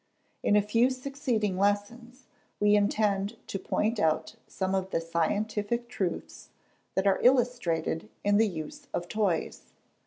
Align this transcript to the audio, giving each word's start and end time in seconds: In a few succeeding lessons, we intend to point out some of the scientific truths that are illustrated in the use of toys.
In 0.41 0.55
a 0.55 0.63
few 0.63 0.89
succeeding 0.89 1.59
lessons, 1.59 2.25
we 2.59 2.75
intend 2.75 3.37
to 3.45 3.59
point 3.59 3.99
out 3.99 4.35
some 4.47 4.73
of 4.73 4.89
the 4.89 4.99
scientific 4.99 5.87
truths 5.89 6.49
that 6.95 7.05
are 7.05 7.19
illustrated 7.21 8.09
in 8.23 8.37
the 8.37 8.47
use 8.47 8.87
of 8.95 9.07
toys. 9.07 9.73